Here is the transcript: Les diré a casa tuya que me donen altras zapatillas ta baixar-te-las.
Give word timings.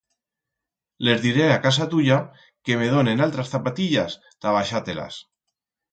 Les 1.07 1.19
diré 1.25 1.43
a 1.49 1.59
casa 1.65 1.87
tuya 1.91 2.17
que 2.69 2.77
me 2.81 2.89
donen 2.95 3.23
altras 3.27 3.53
zapatillas 3.57 4.17
ta 4.27 4.55
baixar-te-las. 4.61 5.25